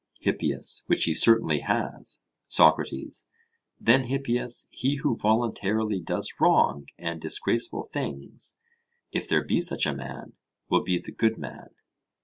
[0.21, 2.23] HIPPIAS: Which he certainly has.
[2.47, 3.27] SOCRATES:
[3.79, 8.57] Then, Hippias, he who voluntarily does wrong and disgraceful things,
[9.11, 10.33] if there be such a man,
[10.71, 11.75] will be the good man?